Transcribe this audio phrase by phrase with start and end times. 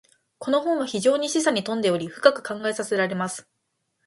[0.39, 3.47] •この本は非常に示唆に富んでおり、深く考えさせられます。